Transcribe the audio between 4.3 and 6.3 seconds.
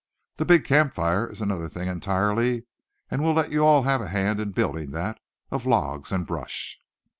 in building that of logs and